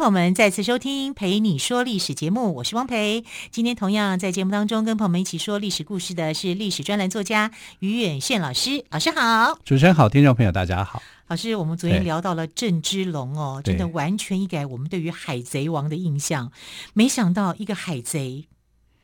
[0.00, 3.22] 朋友们再次收听《陪你说历史》节目，我是汪培。
[3.50, 7.50] 今天同样在节目当中跟朋友们一起说历史故事的是历史专栏作家
[7.80, 9.58] 于远炫老师，老师好。
[9.62, 11.02] 主持人好，听众朋友大家好。
[11.26, 16.50] 老师，我们昨天聊到了郑芝龙哦，真的完全一改我们对于海贼王的印象。
[16.94, 18.46] 没想到一个海贼，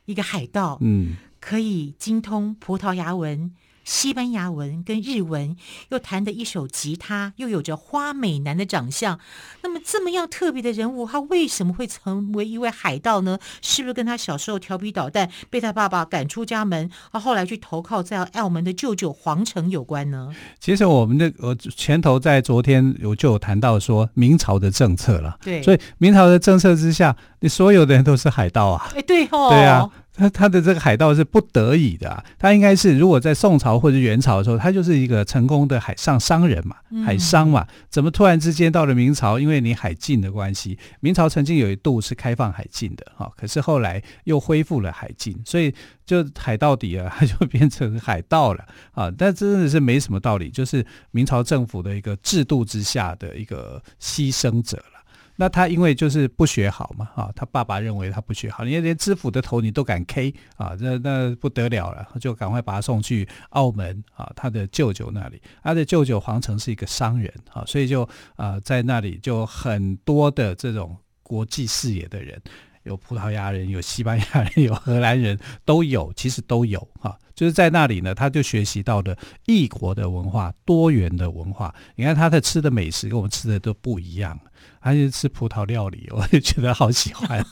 [0.05, 3.51] 一个海盗，嗯，可以精通葡萄牙文。
[3.87, 5.55] 西班牙文跟日文，
[5.91, 9.17] 又弹得一手吉他，又有着花美男的长相。
[9.63, 13.39] 那么这么样特别的人物，他为什么会成为一位海盗呢？
[13.61, 20.35] 是不是跟他小时候调皮捣蛋，被他爸爸赶出家门，而后来去投靠在澳门的舅舅皇城有关呢？
[20.59, 25.37] 其实我们的呃前头在昨天我就有谈到说明朝的政策了。
[25.41, 28.91] 对，所以明朝的政策之下，你所有的人都是海盗啊。
[28.93, 29.89] 哎，对哦，对啊。
[30.17, 54.96] 他他的这个海盗是不得已的啊，他应该是如果在宋朝或者元朝的时候，他就是一个成功的海上商人嘛，海商嘛，怎么突然之间到了明朝，因为你海禁的关系，明朝曾经有一度是开放海禁的哈，可是后来又恢复了海禁，所以就海到底了，他 就变成海盗了啊，但真的是没什么道理，就是明朝政府的一个制度之下的一个牺牲者了。
[55.39, 72.41] 那他因为就是不学好嘛，啊，他爸爸认为他不学好，你连知府的头你都敢 K 啊，那那不得了了，就赶快把他送去澳门啊，他的舅舅那里，他的舅舅黄成是一个商人啊，所以就啊在那里就很多的这种国际视野的人，
[72.87, 79.15] 有葡萄牙人，有西班牙人， 有荷兰人，都有，其实都有哈，就是在那里呢，他就学习到的
[79.45, 84.39] 异国的文化，多元的文化，你看他的吃的美食跟我们吃的都不一样。
[84.79, 87.43] 他就吃葡萄料理，我就觉得好喜欢。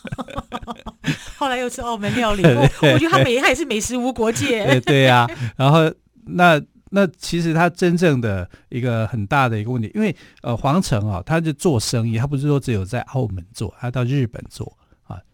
[1.38, 4.66] 后来又吃澳门料理， 我我觉得他美还是美食无国界。
[4.66, 5.92] 对对呀，然后
[6.26, 14.78] 那那其实他真正的一个很大的一个问题，因为呃黄成啊，他就做生意，他不是说只有在澳门做，他到日本做。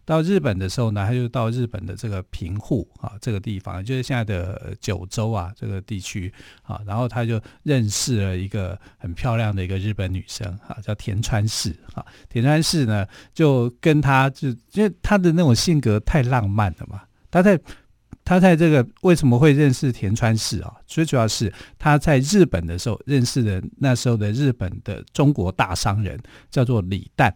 [0.04, 6.32] 到日本的时候呢，他就到日本的这个平户啊这个地方，就是现在的九州啊这个地区
[6.62, 12.04] 啊，然后他就认识了一个很漂亮的一个日本女生啊，叫田川氏啊。
[12.28, 17.58] 田川氏呢，就跟他就因为他的那种性格太浪漫了嘛，他在
[18.24, 20.74] 他在这个为什么会认识田川氏啊？
[20.86, 26.20] 最主要是他在日本的时候认识的那时候的日本的中国大商人
[26.50, 27.32] 叫做李旦。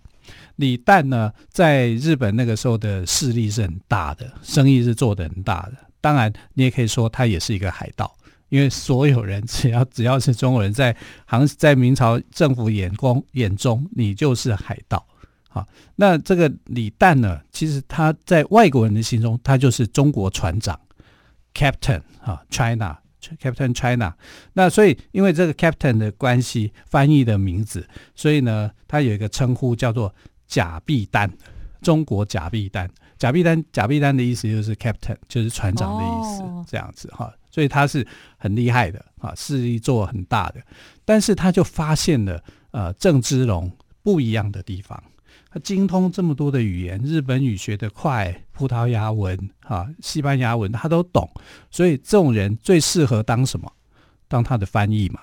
[0.56, 5.72] 李旦呢，在日本那个时候的势力是很大的，生意是做得很大的。
[6.00, 8.16] 当然，你也可以说他也是一个海盗，
[8.48, 15.04] 因为所有人只要 只要是中国人在，行在明朝政府眼光眼中，你就是海盗。
[15.48, 15.66] 好，
[15.96, 20.78] 那这个李旦呢，其实他在外国人的心中，他就是中国船长
[21.54, 24.14] ，Captain 啊，China，China，Captain China。
[24.52, 30.14] 那所以，因为这个 Captain 的关系，翻译的名字，所以呢，他有一个称呼叫做。
[30.48, 31.28] 假币丹，
[31.82, 32.88] 中国假币丹，
[33.18, 40.62] 假币丹，假币丹的意思就是 captain，就是船长的意思，哦、这样子哈，所以他是很厉害的啊，势力做很大的，
[41.04, 43.68] 但是他就发现了呃郑芝龙
[44.04, 45.02] 不一样的地方，
[45.56, 51.26] 他精通这么多的语言，日本语学得快，葡萄牙文哈，西班牙文他都懂，
[51.70, 53.72] 所以这种人最适合当什么？
[54.28, 55.20] 当他的翻译嘛，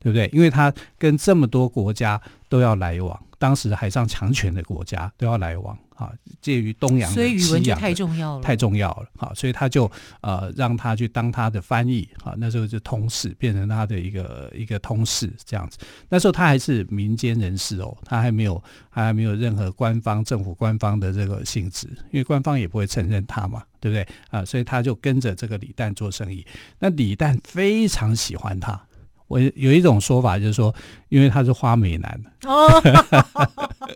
[0.00, 0.28] 对不对？
[0.32, 3.16] 因为他跟这么多国家都要来往。
[3.38, 9.32] 当时海上强权的国家都要来往啊，介于东洋所以语文就太重要了，太重要了啊！
[9.34, 9.90] 所以他就
[10.20, 15.76] 呃让他去当他的翻译啊，那时候就通事，变成他的一个一个通事这样子。
[16.08, 18.62] 那时候他还是民间人士哦，他还没有
[18.92, 24.44] 他还没有任何官方政府官方的这个性质，因为官方也不会承认他嘛，对不对啊？
[24.44, 26.46] 所以他就跟着这个李旦做生意。
[26.78, 28.80] 那李旦非常喜欢他。
[29.26, 30.74] 我有一种说法，就是说，
[31.10, 32.18] 因为他是花美男
[32.48, 32.66] 哦，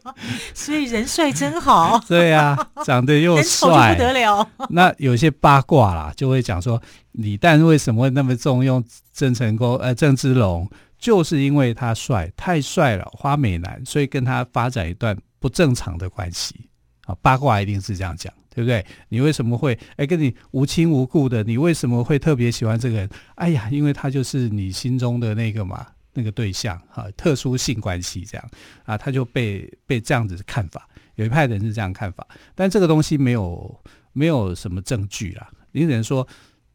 [0.55, 1.99] 所以人帅真好。
[2.09, 4.49] 对呀，长得又帅，不得了。
[4.71, 6.81] 那有些八卦啦，就会讲说，
[7.13, 9.77] 李旦为什么会那么重用郑成功？
[9.79, 16.55] 呃，郑芝龙，就是因为他帅，太帅了，花美男，所以跟他发展一段不正常的关系。
[17.07, 18.33] 啊，八卦一定是这样讲。
[18.55, 18.85] 对不对？
[19.09, 21.43] 你为什么会哎跟你无亲无故的？
[21.43, 23.09] 你为什么会特别喜欢这个人？
[23.37, 28.51] 哎呀，因为他就是你心中的那个嘛，那个对象哈，特殊性关系这样
[28.85, 30.89] 啊，他就被被这样子看法。
[31.17, 33.83] 有一派人是这样看法，但这个东西没有
[34.13, 35.51] 没有什么证据啦。
[35.71, 36.27] 你只能说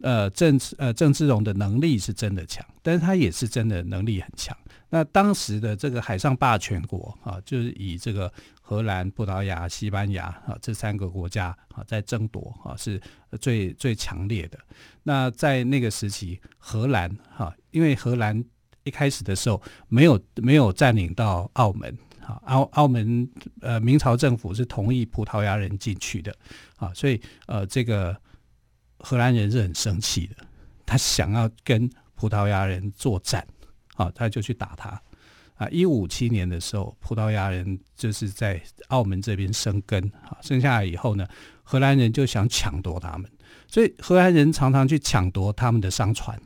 [0.02, 4.56] 呃郑呃郑芝龙的能力是真的强，但是他也是真的能力很强。
[4.90, 8.32] 那当时的这个海上霸权国啊，就是以这个
[8.62, 13.02] 荷兰、葡萄牙、西班牙啊这三个国家啊在争夺啊，是
[13.42, 14.58] 最最强烈的。
[15.04, 18.42] 那在那个时期，荷兰哈，因为荷兰
[18.88, 23.30] 一开始的时候没有没有占领到澳门啊，澳澳门
[23.62, 26.34] 呃明朝政府是同意葡萄牙人进去的
[26.78, 28.16] 啊，所以呃这个
[29.00, 30.36] 荷兰人是很生气的，
[30.86, 33.46] 他想要跟葡萄牙人作战。
[33.98, 34.90] 啊，他就去打他
[35.56, 35.68] 啊！
[35.72, 41.28] 一五七年的时候，葡萄牙人就是在澳门这边生根啊，生下来以后呢，
[41.64, 43.28] 荷兰人就想抢夺他们，
[43.68, 46.40] 所以荷兰人常常去抢夺他们的商船，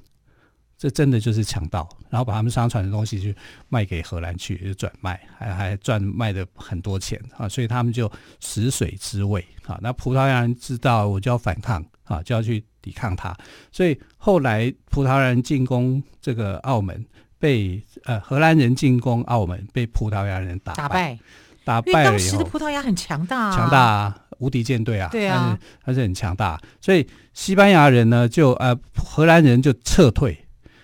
[0.82, 3.36] 这真的就是强盗，然后把他们商船的东西去
[3.70, 7.48] 卖给荷兰去，就转卖，还还赚卖的很多钱啊！
[7.48, 9.78] 所以他们就食水之味啊。
[9.80, 13.32] 那葡萄牙人知道我就要反抗啊，就要去抵抗他，
[13.72, 17.06] 所以后来葡萄牙人进攻这个澳门。
[17.38, 21.20] 被呃荷兰人进攻澳门，被葡萄牙人打败，打败，
[21.64, 30.38] 打败了以后，因为当时的葡萄牙很强大啊，强大啊，无敌舰队啊，对啊，他是，是很强大，所以西班牙人呢就呃荷兰人就撤退，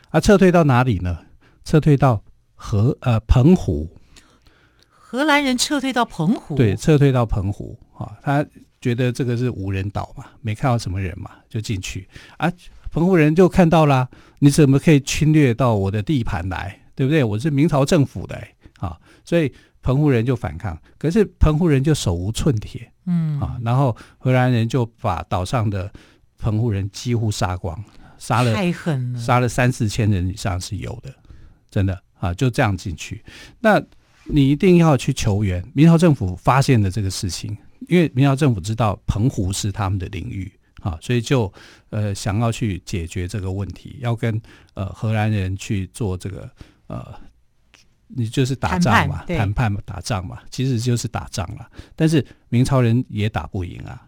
[0.10, 1.20] 啊撤退到哪里呢？
[1.64, 2.24] 撤退到
[2.56, 3.90] 河呃澎湖，
[4.90, 7.78] 荷兰人撤退到澎湖，对，撤退到澎湖。
[7.98, 8.46] 啊，他
[8.80, 12.08] 觉得这个是无人岛嘛，没看到什么人嘛，就进去。
[12.38, 12.52] 啊。
[12.90, 14.10] 澎湖人就看到了，
[14.40, 17.22] 你怎么可以侵略到我的地盘来，对不对？
[17.22, 18.42] 我是明朝政府的，
[18.80, 23.38] 啊，所以澎湖人就反抗，可是澎湖人就手无寸铁，嗯。
[23.42, 25.92] 啊，然后荷兰人就把岛上的
[26.40, 27.78] 澎湖人几乎杀光，
[28.18, 31.14] 杀了太狠了，杀了三四千人以上是有的，
[31.70, 33.24] 真的啊，就这样进去。
[33.60, 33.82] 那
[34.26, 40.52] 你一定要去求援，明朝政府发现了这个事情，因为明朝政府知道澎湖是他们的领域。
[40.82, 41.52] 啊，所以就
[41.90, 44.40] 呃想要去解决这个问题，要跟
[44.76, 46.50] 呃荷兰人去做这个
[46.86, 47.20] 呃，
[48.08, 51.68] 你就是打仗嘛，谈判嘛，打仗嘛，其实就是打仗了。
[51.96, 54.07] 但是明朝人也打不赢啊，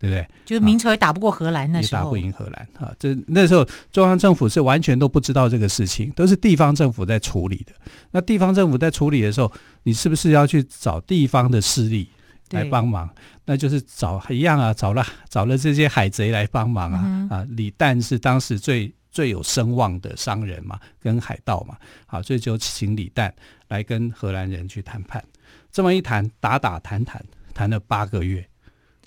[0.00, 0.26] 对不对？
[0.44, 2.92] 就是明朝也打不过荷兰，那时候也打不赢荷兰啊。
[2.98, 7.72] 这那时候中央政府是完全都不知道这个事情，都是地方政府在处理的。
[8.10, 9.52] 那地方政府在处理的时候，
[9.84, 12.08] 你是不是要去找地方的势力？
[12.52, 13.08] 来帮忙，
[13.44, 17.46] 那就是找一样啊，找了找了这些海贼来帮忙啊、嗯、啊！
[17.50, 21.76] 李旦是当时最最有声望的商人嘛，跟海盗嘛，
[22.06, 23.30] 好，所以就请李旦
[23.68, 25.22] 来跟荷兰人去谈判。
[25.70, 27.24] 这么一谈，打打谈谈，
[27.54, 28.44] 谈了八个月，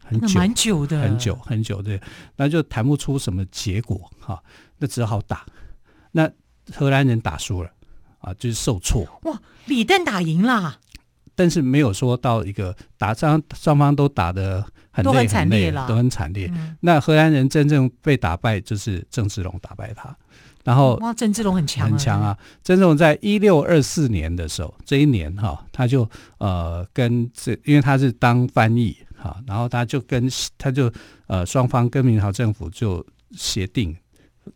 [0.03, 1.99] 很久，蛮久的，很久很久的，
[2.35, 4.41] 那就谈不出什么结果哈，
[4.77, 5.45] 那只好打。
[6.11, 6.29] 那
[6.73, 7.69] 荷兰人打输了
[8.19, 9.05] 啊，就是受挫。
[9.23, 10.79] 哇，李旦打赢了。
[11.35, 16.47] 但是没有说到一个打仗，双方都打得很很惨烈了，都很惨烈。
[16.53, 20.15] 嗯、那荷兰人真正被打败，就是郑芝龙打败他。
[20.63, 22.37] 然后哇，郑芝龙很强，很强啊！
[22.63, 26.07] 郑芝龙在一六二四年的时候，这一年哈，他就
[26.37, 30.91] 呃跟这，因为他是当翻译哈，然后他就跟他就
[31.27, 33.95] 呃双方跟明朝政府就协定，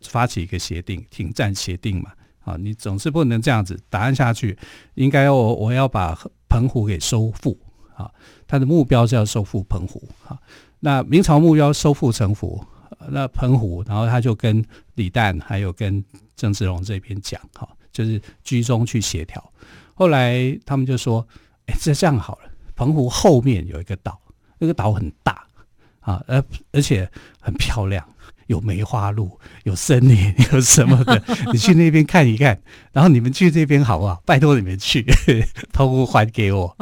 [0.02, 2.12] 发起一个协定，停战协定嘛。
[2.40, 4.56] 啊，你总是不能这样子打按下去，
[4.94, 7.58] 应该我我要把澎湖给收复
[7.94, 8.10] 啊，
[8.46, 10.38] 他的目标是要收复澎湖啊。
[10.80, 12.64] 那明朝目标收复城府，
[13.08, 16.02] 那澎湖，然后他就跟李旦还有跟
[16.36, 19.52] 郑芝龙这边讲，哈，就是居中去协调。
[19.92, 21.26] 后来他们就说，
[21.66, 24.18] 哎，这这样好了，澎湖后面有一个岛，
[24.58, 25.44] 那个岛很大
[26.00, 27.10] 啊，而而且
[27.40, 28.04] 很漂亮。
[28.48, 29.30] 有梅花鹿，
[29.64, 31.22] 有森林， 有什么的？
[31.52, 32.58] 你去那边看一看，
[32.92, 34.22] 然后你们去这边好不好？
[34.24, 35.04] 拜托你们去，
[35.70, 36.74] 澎湖还给我。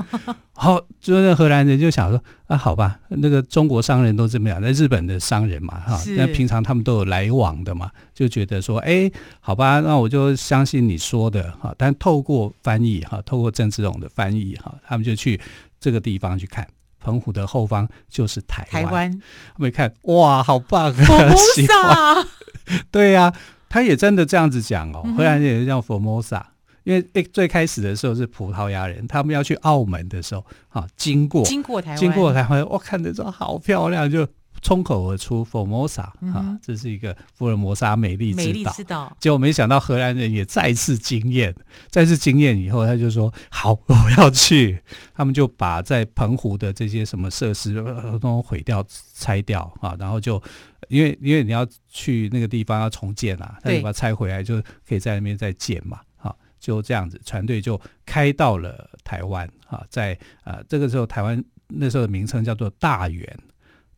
[0.52, 11.74] 好，就是荷兰人就想说啊，好吧，那个中国商人都这么样，那日本的商人嘛，哈，那平常他们都有来往的嘛，就觉得说，哎，好吧，那我就相信你说的哈。
[11.76, 15.40] 但透过翻译哈，透过郑芝龙的翻译哈，他们就去
[15.80, 16.64] 这个地方去看。
[17.06, 19.20] 澎湖的后方就是台湾，台湾，
[19.58, 21.34] 我们看哇，好棒啊！
[21.54, 22.26] 喜欢，
[22.90, 23.34] 对呀、啊，
[23.68, 25.06] 他也真的这样子讲哦。
[25.16, 26.42] 荷兰人也叫 Formosa，
[26.82, 34.26] 因为诶最开始的时候是葡萄牙人，他们要去澳门的时候，啊，经过经过台湾，经过台湾，我看的时候好漂亮，就。
[34.62, 38.72] 冲口而出，Formosa 啊、嗯，这是一个福尔摩沙美丽之岛。
[38.72, 41.54] 之岛结果没想到荷兰人也再次惊艳，
[41.88, 44.82] 再次惊艳以后，他就说：“好，我要去。
[45.14, 47.74] ”他们就把在澎湖的这些什么设施
[48.20, 48.84] 都毁掉、
[49.14, 50.42] 拆掉啊，然后就
[50.88, 56.00] 因为因为你要去那个地方要重建啊，他就把它拆回来，就可以在那边再建嘛。
[56.16, 63.38] 好，就这样子，船队就开到了台湾啊，在啊这个时候台湾那时候的名称叫做大员。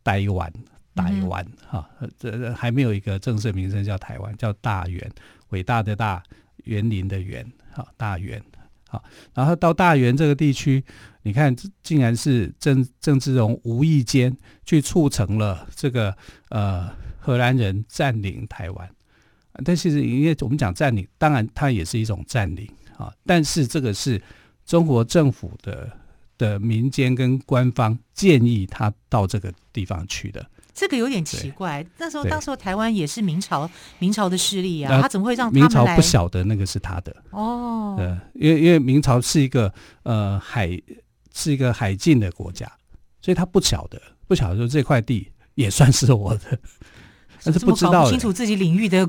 [0.09, 0.51] 台湾，
[0.95, 1.87] 台湾哈，
[2.17, 5.07] 这还没有一个正式名称叫台湾，叫大园，
[5.49, 6.23] 伟大的大，
[6.63, 8.41] 园林的园，哈，大园，
[8.87, 9.03] 好，
[9.35, 10.83] 然后到大园这个地区，
[11.21, 14.35] 你看，竟然是郑郑芝龙无意间
[14.65, 16.17] 去促成了这个
[16.49, 16.89] 呃
[17.19, 18.89] 荷兰人占领台湾，
[19.63, 24.19] 但是因为我们讲占领，当然它也是一种占领啊，但是这个是
[24.65, 25.87] 中国政府的。
[26.39, 30.43] 的民间跟官方建议他到这个地方去的，
[30.73, 31.85] 这个有点奇怪。
[31.97, 33.69] 那时候，当时候台湾也是明朝
[33.99, 37.15] 明朝的势力啊，他怎么会让明朝不晓得那个是他的？
[37.31, 38.07] 哦，对，
[38.41, 39.71] 因为因为明朝是一个
[40.03, 40.81] 呃海
[41.35, 42.65] 是一个海禁的国家，
[43.21, 46.57] 所以他不晓得不晓得说这块地也算是我的，
[47.43, 49.05] 但是不知道不清楚自己领域的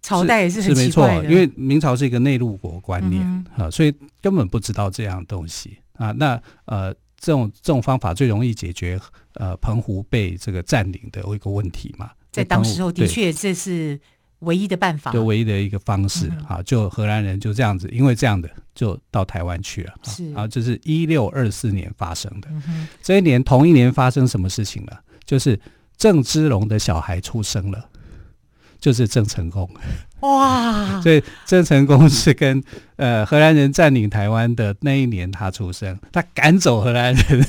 [0.00, 3.22] 朝代也是很奇怪的，是没错，因为明朝是一个内陆国观念
[3.56, 5.76] 啊、嗯，所以根本不知道这样东西。
[5.94, 9.00] 啊，那呃，这种这种方法最容易解决
[9.34, 12.10] 呃澎湖被这个占领的一个问题嘛。
[12.30, 14.00] 在当时候的确这是
[14.40, 16.62] 唯一的办法，就唯一的一个方式啊。
[16.62, 19.94] 就荷兰人就这样子，因为这样的就到台湾去了。
[20.04, 22.48] 是啊，这是一六二四年发生的。
[23.02, 24.92] 这一年同一年发生什么事情呢？
[25.24, 25.60] 就是
[25.96, 27.88] 郑芝龙的小孩出生了。
[28.82, 29.70] 就是郑成功，
[30.20, 30.98] 哇！
[31.00, 32.60] 所以郑成功是跟
[32.96, 37.46] 呃荷兰人占领台湾的那一年他出生，他赶走荷兰人。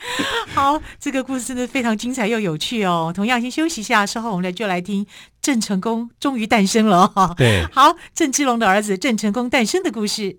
[0.54, 3.12] 好，这个故事呢非常精彩又有趣哦。
[3.14, 5.06] 同样先休息一下，稍后我们来就来听
[5.42, 7.34] 郑成功终于诞生了哈。
[7.36, 10.38] 对，好，郑芝龙的儿子郑成功诞生的故事。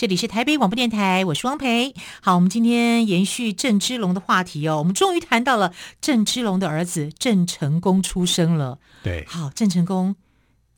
[0.00, 1.94] 这里是台北广播电台，我是汪培。
[2.22, 8.78] 好，我们今天延续郑芝龙的话题哦，我们终于谈到了郑芝龙的儿子郑成功出生了。
[9.02, 10.16] 对，好，郑成功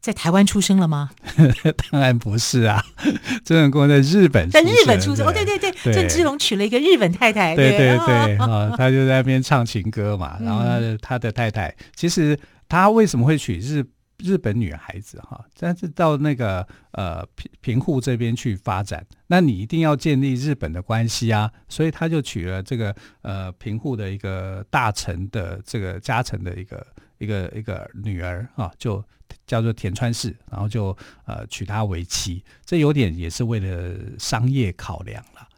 [0.01, 1.11] 在台湾出生了吗？
[1.93, 2.85] 当然不是啊，
[3.47, 5.25] 郑成功在日本，在日本出生。
[5.25, 7.55] 哦，对对对，郑芝龙娶了一个日本太太。
[7.55, 10.37] 对对对，啊、哦，他就在那边唱情歌嘛。
[10.41, 12.37] 然后他的他的太太，其实
[12.69, 13.87] 他为什么会娶日？
[14.23, 26.87] 日本女孩子哈，但是到那个呃平平户这边去发展，那你一定要建立日本的关系啊，所以他就娶了这个呃平户的一个大臣的这个家臣的一个
[27.19, 29.05] 一个一个女儿啊，就
[29.47, 35.49] 叫做田川氏，然后就呃娶她为妻，这有点也是为了商业考量了。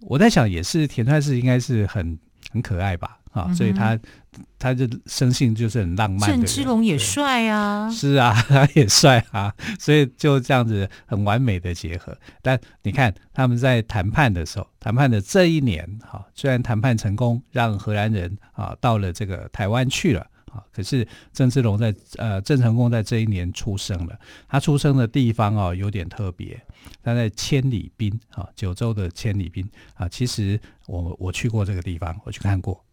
[0.00, 2.18] 我在想，也是田川氏应该是很
[2.50, 3.18] 很可爱吧。
[3.34, 3.98] 啊，所以他
[4.60, 6.36] 他就生性就是很浪漫的。
[6.36, 12.16] 郑芝龙也帅啊，是啊， 他也帅啊，所以就这样子很完美的结合。
[12.40, 20.20] 但你看他们在谈判的时候，谈判的这一年，哈，虽然谈判成功，让荷兰人啊到了这个台湾去了，
[20.52, 24.16] 啊，可是郑芝龙在呃郑成功在这一年出生了。
[24.46, 26.56] 他出生的地方哦有点特别，
[27.02, 30.08] 他在千里滨啊，九州的千里滨啊。
[30.08, 32.83] 其实我我去过这个地方，我去看过。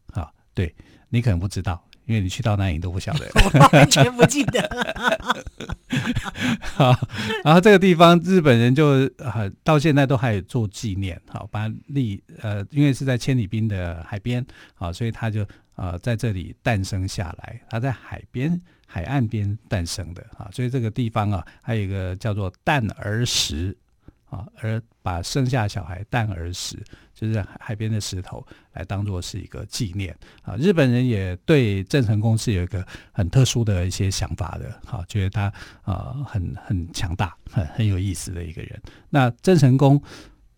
[0.54, 0.74] 对，
[1.10, 4.62] 你可能不知道，因为你去到那里你都不晓得， 我完全不记得。
[6.62, 6.98] 好，
[7.44, 8.86] 然后这个地方日本人就
[9.18, 23.78] 呃到现在都还有做纪念，好，把它立呃，因为是在千里滨的海边，好，所以他就呃在这里诞生下来，他在海边海岸边诞生的啊，所以这个地方啊还有一个叫做诞儿石。
[24.32, 26.82] 啊，而把生下小孩诞儿石，
[27.14, 30.56] 就是海边的石头，来当做是一个纪念啊。
[30.56, 38.82] 日本人也对郑成功是有一个很特殊的一些想法的，哈，觉得他啊很很强大，很很有意思的一个人。
[39.10, 40.02] 那郑成功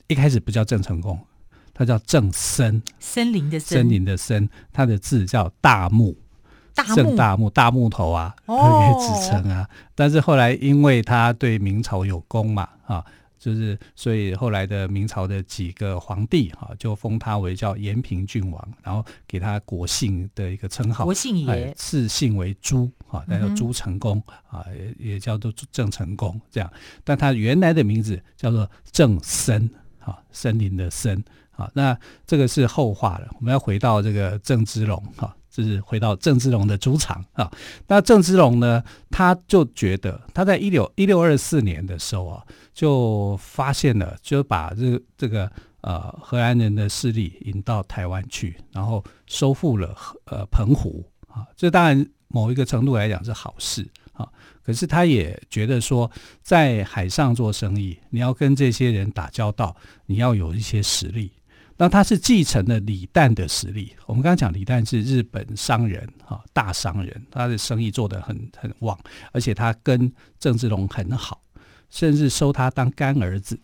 [0.06, 1.20] 一开始不叫郑成功，
[1.74, 6.15] 他叫郑森，森林的森，森林的森，他的字叫大木，
[6.75, 9.68] 大木郑大木，大木头啊，可以自称啊。
[9.96, 13.03] 但是后来因为他对明朝有功嘛，啊。
[13.44, 24.66] 就是所以后来的明朝的几个皇帝哈，就封他为叫延平郡王，然后给他国姓的一个称号，国姓爷，赐姓为朱啊，那叫朱成功啊，
[24.98, 26.72] 也也叫做郑成功这样，
[27.04, 29.70] 但他原来的名字叫做郑森
[30.00, 31.22] 啊，森林的森
[31.56, 35.36] 啊，那这个是后话了，我们要回到这个郑芝龙哈。
[35.56, 37.48] 就是回到郑芝龙的主场啊，
[37.86, 42.44] 那郑芝龙呢，他就觉得他在一六一六二四年的时候啊，
[42.74, 45.48] 就发现了，就把这这个
[45.82, 49.96] 呃荷兰人的势力引到台湾去，然后收复了
[50.26, 54.28] 呃澎湖啊，这当然某一个程度来讲是好事啊，
[54.64, 56.10] 可是他也觉得说，
[56.42, 59.76] 在海上做生意，你要跟这些人打交道，
[60.08, 61.32] 你要有一些实力。
[61.84, 63.94] 那他是继承了李旦的实力。
[64.06, 68.98] 我们刚刚讲李旦是日本商人哈，大商人，他的生意做得很很旺，
[69.34, 70.10] 而且他跟
[70.40, 71.42] 郑芝龙很好，
[71.90, 73.60] 甚至收他当干儿子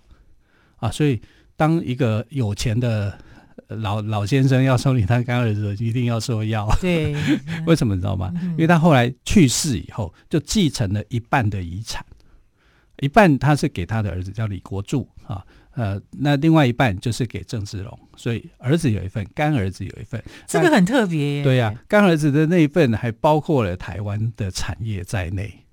[0.76, 0.92] 啊。
[0.92, 1.22] 所以，
[1.56, 3.18] 当一个有钱的
[3.70, 6.68] 老老先生要收你当干儿子，一定要说要。
[6.82, 7.16] 对，
[7.66, 8.34] 为什么你知道吗？
[8.52, 12.06] 因为他后来去世以后，就继承了一半的遗产，
[13.00, 15.42] 一半他是给他的儿子叫李国柱啊。
[15.80, 21.42] 呃，那另外一半就是给郑芝龙，所以儿子有一份，干儿子有一份，这个很特别。
[21.42, 25.66] 对呀、啊，干儿子的那一份还包括了台湾的产业在内，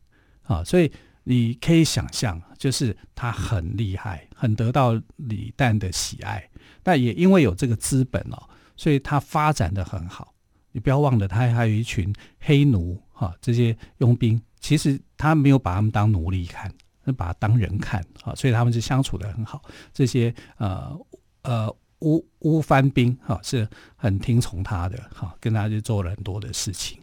[0.45, 0.93] 啊，所以
[1.25, 6.49] 你可以想象，就是他很厉害，很得到李旦的喜爱。
[6.85, 10.33] 但也因为有这个资本哦，所以他发展的很好。
[10.71, 16.73] 你不要忘了，他还有一群黑奴哈，这些佣兵，其实他没有把他们当奴隶看。
[17.15, 19.63] 把他当人看啊，所以他们是相处得很好。
[19.93, 20.99] 这些呃
[21.43, 26.99] 呃乌乌番兵哈是很听从他的哈，跟他就做了很多的事情。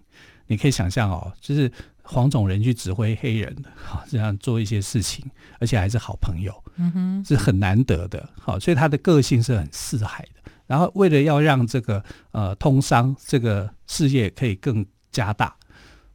[0.48, 1.72] 你可以想象哦，就是
[2.03, 5.25] 黄种人去指挥黑人的哈，这样做一些事情，
[5.60, 8.29] 而且还是好朋友，嗯哼，是很难得的。
[8.39, 10.51] 好，所以他的个性是很四海的。
[10.67, 15.56] 然后为了要让这个呃通商这个事业可以更加大。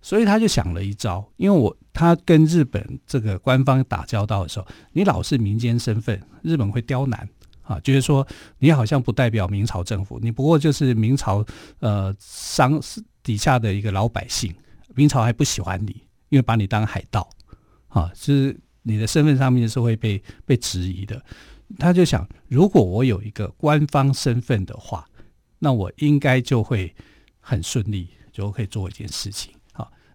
[0.01, 7.29] 所以他就想了一招，因为我他跟日本这个官方打交道的时候，你老是民间身份，日本会刁难
[7.63, 8.25] 啊，就是说
[8.61, 11.45] 你好像不代表明朝政府，你不过就是明朝
[11.81, 12.81] 呃商
[13.21, 14.55] 底下的一个老百姓，
[14.95, 15.91] 明朝还不喜欢你，
[16.29, 17.29] 因为把你当海盗
[17.89, 21.21] 啊，就是你的身份上面是会被被质疑的。
[21.81, 25.05] 他就想，如果我有一个官方身份的话，
[25.59, 26.95] 那我应该就会
[27.41, 29.53] 很顺利，就可以做一件事情。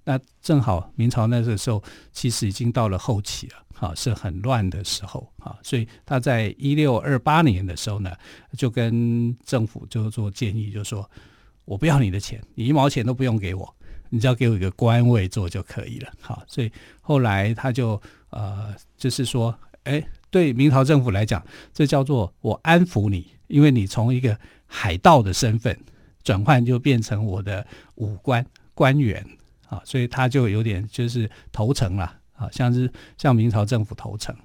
[0.05, 8.11] 那正好明朝那个时候其实已经到了后期了，哈，是很乱的时候，哈，所以他在一六二八年的时候呢，
[8.57, 11.09] 就跟政府就做建议，就说
[11.63, 13.75] 我不要你的钱，你一毛钱都不用给我，
[14.09, 21.41] 你只要给我一个官位做就可以了，哈，所以后来他就呃，就是说，哎，对明朝政府来讲，
[21.73, 25.79] 这叫做我安抚你，因为你从一个海盗的身份
[26.23, 29.25] 转换就变成我的武官官员。
[29.73, 34.35] 啊，所以他就有点就是投诚了啊，像是向明朝政府投诚，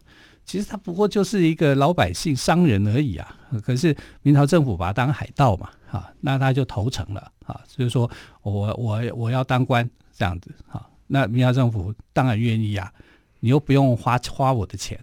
[0.45, 3.37] 其实他不过就是一个老百姓商人而已啊。
[3.63, 8.11] 可是明朝政府把他当海盗嘛，啊，那他就投诚了啊，就是说
[8.43, 12.93] 我我我要当官这样子啊，那明朝政府当然愿意啊，
[13.41, 14.99] 你又不用花花我的钱。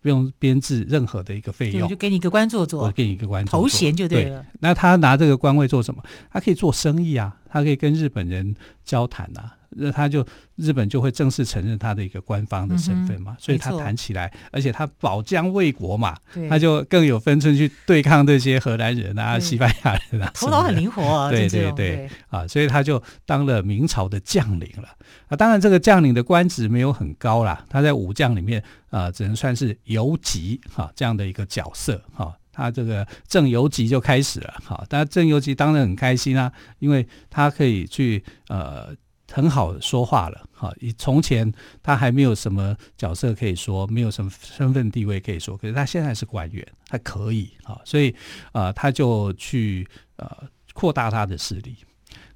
[0.00, 4.40] 不用编制任何的一个费用，就给你一个官做做，我给你一个官做做头衔就对了。
[4.40, 6.00] 对，那他拿这个官位做什么？
[6.30, 9.56] 他可以做生意啊，他可以跟日本人交谈啊。
[9.70, 10.26] 那他就
[10.56, 16.16] 日本就会正式承认他的一个官方的身份嘛，嗯、所以他谈起来，而且他保疆卫国嘛，
[16.48, 21.30] 他就更有分寸去对抗这些荷兰人啊、西班牙人啊， 头脑很灵活啊。
[21.30, 24.88] 对对对，对啊，所以他就当了明朝的将领了
[25.28, 25.36] 啊。
[25.36, 32.34] 当然，这个将领的官职没有很高啦，他在武将里面啊，只能算是游击哈这样的一个角色哈。
[32.50, 38.96] 他这个正游击就开始了哈，但正游击当然很开心啊，因为他可以去呃。
[39.30, 40.72] 很好说话了，哈！
[40.80, 47.80] 以从前他还没有什么角色可以说，没有什么身份地位可以说，可是他现在是官员，还可以，哈！
[47.84, 48.10] 所以
[48.52, 49.86] 啊、呃，他就去
[50.16, 51.76] 呃扩大他的势力。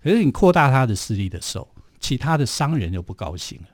[0.02, 1.66] 可是你扩大他的势力的时候，
[1.98, 3.68] 其他的商人就不高兴了，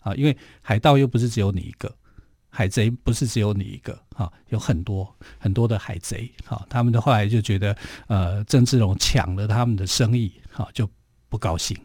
[0.00, 1.94] 啊，因为海盗又不是只有你一个，
[2.48, 10.88] 海贼不是只有你一个，哈，有很多很多的海贼，哈，他们的后来就觉得呃郑芝龙抢了他们的生意，哈，就
[11.28, 11.76] 不高兴。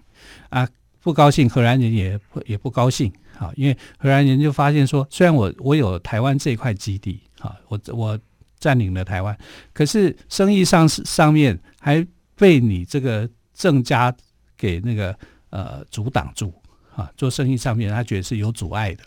[0.50, 0.68] 啊，
[1.02, 8.20] 不高兴，荷兰人也不也不高兴，啊，因为荷兰人就发现说，虽然我我有台湾这一块基地，啊，我我
[8.60, 9.38] 占领了台湾，
[9.74, 14.16] 可是生意上上面还被你这个郑家
[14.58, 15.18] 给那个
[15.50, 16.54] 呃阻挡住，
[16.96, 19.04] 啊，做生意上面他觉得是有阻碍的，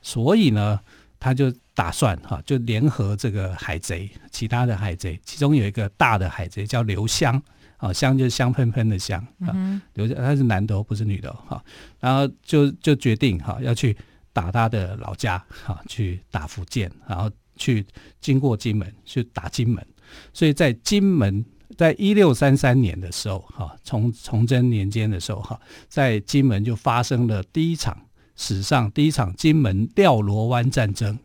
[0.00, 0.78] 所以呢，
[1.18, 7.42] 他就打算哈，就联合这个海贼，其他的海贼，其中有一个大的海贼叫刘湘，
[7.82, 11.60] 啊，香就是香喷喷的香啊，刘湘他是男的哦不是女的哈，
[11.98, 13.96] 然后就就决定哈要去
[14.32, 17.84] 打他的老家哈，去打福建，然后去
[18.20, 19.84] 经过金门去打金门，
[20.32, 21.44] 所以在金门，
[21.76, 28.00] 在一六三三年的时候哈，崇崇祯年间的时候哈，在金门就发生了第一场
[28.36, 31.18] 史上第一场金门吊罗湾战争。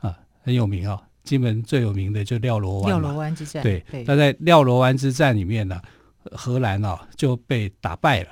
[0.00, 2.88] 啊很有名哦，金门最有名的就廖罗湾。
[2.88, 5.78] 廖罗湾之战，对，他在廖罗湾之战里面呢，
[6.32, 8.30] 荷兰啊就被打败了，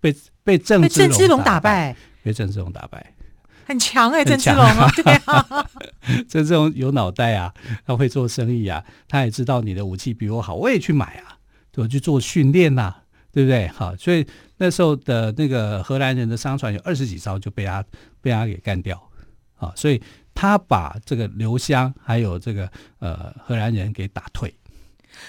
[0.00, 3.14] 被被郑郑芝龙打败，被郑芝龙打败，
[3.66, 5.66] 很强哎，郑芝龙啊， 对啊，
[6.26, 7.52] 郑芝龙有脑袋啊，
[7.84, 11.36] 他会做生意啊，他也知道你的武器比我好，我也去买啊，
[11.76, 12.94] 我去做训练呐，
[13.32, 13.68] 对不对？
[13.68, 14.26] 好，所以
[14.56, 17.84] 那时候的那个荷兰人的商船有二十几艘就被他
[18.22, 19.00] 被他给干掉，
[19.56, 20.00] 啊，所以。
[20.40, 22.66] 他把这个刘湘还有这个
[22.98, 24.54] 呃荷兰人给打退，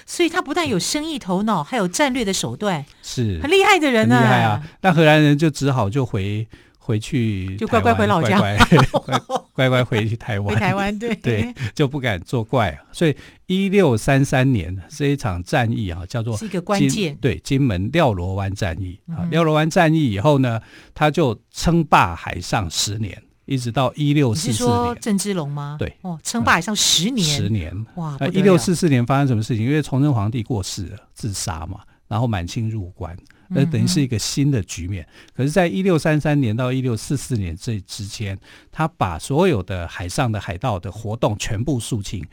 [0.06, 4.18] 所以他不但有生意头脑，还有战略的手段，是很厉害的人呢。
[4.18, 4.62] 厉害啊！
[4.80, 6.48] 那荷兰人就只好就回
[6.78, 9.20] 回去，就乖乖回老家，乖乖
[9.52, 10.54] 乖乖回去台湾。
[10.54, 12.80] 回台湾对 对，就不敢作怪。
[12.90, 19.28] 所以一六三三年这一场战役啊，叫做是一个关键，对金门廖罗湾战役啊。
[19.30, 20.62] 廖罗湾战役以后呢，
[20.94, 23.22] 他就称霸海上十年。
[23.44, 25.76] 一直到一六四四年，你说郑芝龙吗？
[25.78, 28.16] 对，哦，称霸海上十年，十年，哇！
[28.20, 29.66] 那一六四四年发生什么事情？
[29.66, 33.16] 因为崇祯皇帝过世了，自杀嘛，然后满清入关，
[33.48, 35.04] 那等于是一个新的局面。
[35.04, 38.38] 嗯、可是，在一六三三年到一六四四年这之间，
[38.70, 42.24] 他把所有的海上的海盗的活动全部肃清，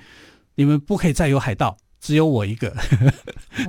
[0.55, 2.69] 你们不可以再有海盗，只有我一个。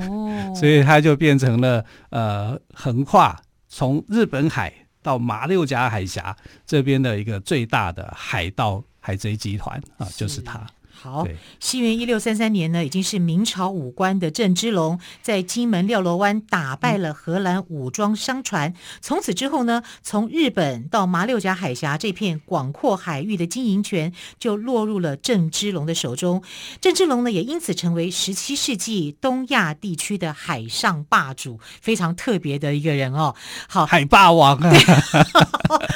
[0.00, 4.70] 哦， 所以他就变成了呃，横跨从日本海。
[5.02, 6.36] 到马六甲海峡
[6.66, 10.66] 这边的一个最大的海盗海贼集团啊，就是他。
[11.02, 11.26] 好，
[11.60, 18.74] 西元一六三三年呢，已经是明朝武官的郑芝龙在金门廖罗湾打败了荷兰武装商船。
[19.00, 26.42] 从、嗯、此之后呢，从日本到马六甲海峡这片广阔海域的经营权就落入了郑芝龙的手中。
[26.82, 33.34] 郑芝龙呢，也因此成为十七世纪东亚地区的海上霸主，非常特别的一个人哦。
[33.70, 34.70] 好，海霸王啊，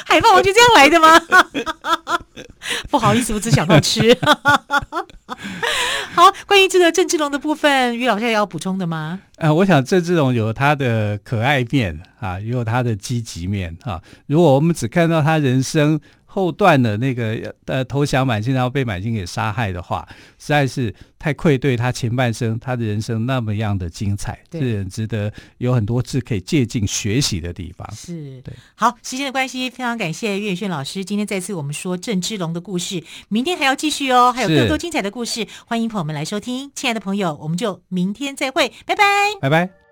[0.07, 1.21] 海霸王就这样来的吗？
[2.89, 4.01] 不好意思，我只想到吃。
[6.13, 9.19] 好，关于这个郑志龙的部分，于老师还要补充的吗？
[9.37, 14.01] 呃，我想郑志龙有他的可爱面啊，也有他的积极面啊。
[14.27, 15.99] 如果我们只看到他人生，
[16.35, 20.05] 后段的那个呃投降满清，然后被满清给杀害的话，
[20.37, 27.89] 实在是太愧对他前半生他的人生那么样的精彩，是很值得有很多次可以借鉴学习的地方。
[27.95, 28.53] 是对。
[28.75, 36.69] 好，时间的关系，非常感谢岳轩老师今天再次我们说郑芝龙的故事，明天还要继续哦，还有更多精彩的故事，欢迎朋友们来收听。
[36.75, 39.05] 亲爱的朋友，我们就明天再会，拜拜，
[39.39, 39.84] 拜拜。